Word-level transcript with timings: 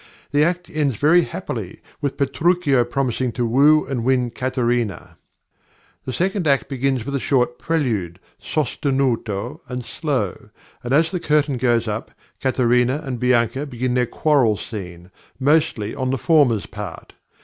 The 0.31 0.43
act 0.43 0.67
ends 0.67 0.95
very 0.95 1.21
happily, 1.21 1.79
with 2.01 2.17
Petruchio 2.17 2.83
promising 2.85 3.31
to 3.33 3.45
woo 3.45 3.85
and 3.85 4.03
win 4.03 4.31
Katharina. 4.31 5.15
The 6.05 6.11
second 6.11 6.47
act 6.47 6.73
starts 6.75 7.05
with 7.05 7.13
a 7.13 7.19
short 7.19 7.59
prelude, 7.59 8.19
sostenuto 8.41 9.59
and 9.69 9.85
slow, 9.85 10.49
and 10.83 10.91
as 10.91 11.11
the 11.11 11.19
curtain 11.19 11.57
goes 11.57 11.87
up 11.87 12.09
Katharina 12.39 13.03
and 13.05 13.19
Bianca 13.19 13.67
begin 13.67 13.93
their 13.93 14.07
quarrel 14.07 14.57
scene, 14.57 15.11
mostly 15.39 15.93
on 15.93 16.09
the 16.09 16.17
former's 16.17 16.65
part. 16.65 17.13